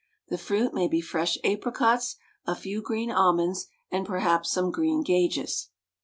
[0.29, 2.15] The fruit may be fresh apricots,
[2.47, 5.69] a few green almonds and perhaps some green gages.